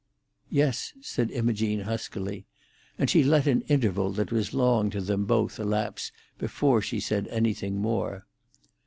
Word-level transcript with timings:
"Yes," 0.49 0.93
said 0.99 1.29
Imogene 1.29 1.81
huskily, 1.81 2.47
and 2.97 3.07
she 3.07 3.23
let 3.23 3.45
an 3.45 3.61
interval 3.67 4.09
that 4.13 4.31
was 4.31 4.51
long 4.51 4.89
to 4.89 4.99
them 4.99 5.25
both 5.25 5.59
elapse 5.59 6.11
before 6.39 6.81
she 6.81 6.99
said 6.99 7.27
anything 7.27 7.77
more. 7.77 8.25